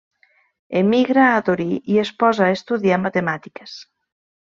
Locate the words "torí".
1.51-1.69